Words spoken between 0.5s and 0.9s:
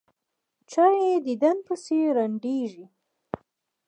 چا